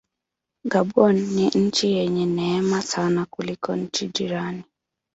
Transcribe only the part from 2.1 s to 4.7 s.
neema sana kuliko nchi jirani.